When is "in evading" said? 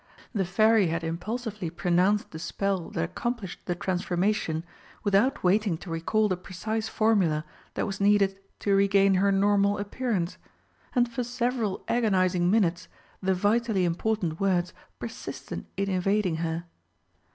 15.77-16.37